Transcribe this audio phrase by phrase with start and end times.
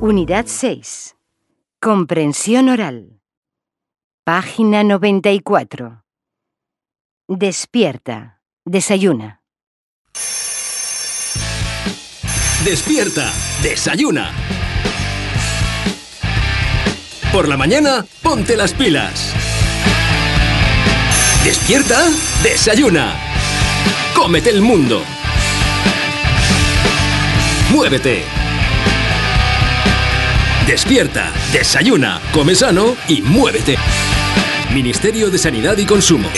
[0.00, 1.16] Unidad 6.
[1.80, 3.20] Comprensión oral.
[4.24, 6.04] Página 94.
[7.28, 8.40] Despierta.
[8.64, 9.42] Desayuna.
[12.64, 14.32] Despierta, desayuna.
[17.32, 19.32] Por la mañana, ponte las pilas.
[21.44, 22.08] Despierta,
[22.42, 23.27] desayuna.
[24.28, 25.02] Cómete el mundo.
[27.70, 28.24] Muévete.
[30.66, 33.78] Despierta, desayuna, come sano y muévete.
[34.74, 36.28] Ministerio de Sanidad y Consumo.